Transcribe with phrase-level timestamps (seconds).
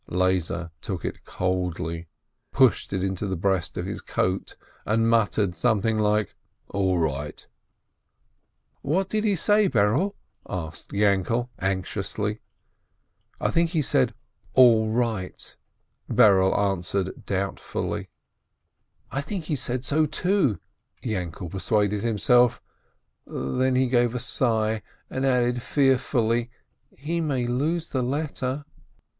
[0.09, 2.07] Lezer took it coldly,
[2.51, 6.33] pushed it into the breast of his coat, and muttered something like
[6.69, 7.45] "All right!"
[8.81, 10.15] "What did he say, Berele?"
[10.49, 12.39] asked Yainkele, anx iously.
[13.39, 14.15] "I think he said
[14.55, 15.55] 'all right,'"
[16.11, 18.09] Berele answered doubt fully.
[19.11, 20.59] 400 RAISIN "I think he said so, too,"
[21.03, 22.59] Yainkele persuaded himself.
[23.27, 24.81] Then he gave a sigh,
[25.11, 26.49] and added fearfully:
[26.97, 28.65] "He may lose the letter